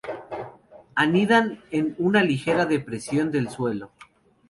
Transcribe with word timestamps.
Anidan 0.95 1.61
en 1.69 1.93
una 1.99 2.23
ligera 2.23 2.65
depresión 2.65 3.31
del 3.31 3.49
suelo. 3.51 3.91